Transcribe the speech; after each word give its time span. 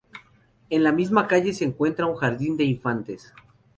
En 0.71 0.83
la 0.83 0.91
misma 0.91 1.27
calle 1.27 1.53
se 1.53 1.63
encuentra 1.63 2.07
un 2.07 2.15
Jardín 2.15 2.57
de 2.57 2.63
Infantes. 2.63 3.35